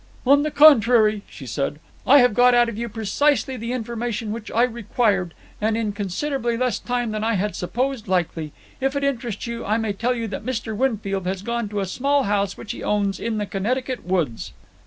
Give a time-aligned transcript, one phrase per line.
[0.25, 4.49] "On the contrary," she said; "I have got out of you precisely the information which
[4.49, 8.51] I required, and in considerably less time than I had supposed likely.
[8.79, 10.75] If it interests you, I may tell you that Mr.
[10.75, 14.53] Winfield has gone to a small house which he owns in the Connecticut woods."